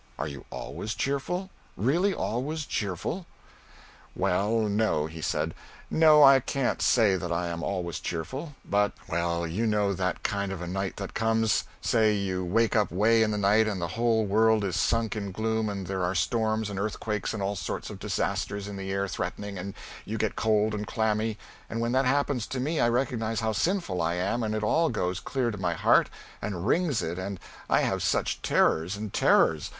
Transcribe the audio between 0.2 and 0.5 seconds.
you